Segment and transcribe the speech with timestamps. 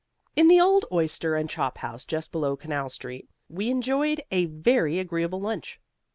[0.35, 4.97] In the old oyster and chop house just below Canal Street we enjoyed a very
[4.97, 5.79] agreeable lunch.